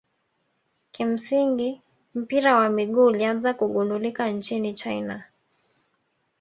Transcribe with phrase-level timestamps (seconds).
[0.91, 1.81] kimsingi
[2.15, 5.23] mpira wa miguu ulianza kugundulika nchini china